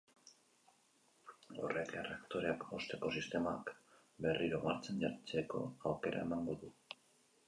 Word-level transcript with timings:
Horrek 1.65 1.91
erreaktoreak 1.99 2.65
hozteko 2.77 3.11
sistemak 3.19 3.69
berriro 4.27 4.63
martxan 4.63 5.05
jartzeko 5.05 5.63
aukera 5.91 6.25
emango 6.29 6.57
du. 6.65 6.71